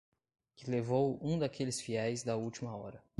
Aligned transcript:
que 0.55 0.67
levou 0.67 1.19
um 1.23 1.37
daqueles 1.37 1.79
fiéis 1.79 2.23
da 2.23 2.35
última 2.35 2.75
hora 2.75 3.03